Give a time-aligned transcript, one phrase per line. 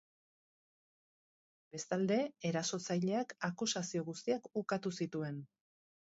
[1.75, 2.17] Bestalde,
[2.51, 5.37] erasotzaileak akusazio guztiak ukatu zituen.